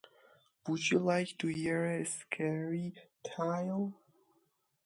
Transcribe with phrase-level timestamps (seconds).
[0.67, 4.01] Would you like to hear a scary tale?